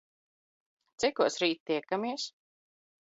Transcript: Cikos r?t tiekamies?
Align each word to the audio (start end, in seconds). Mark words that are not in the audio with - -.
Cikos 1.03 1.37
r?t 1.41 1.61
tiekamies? 1.67 2.27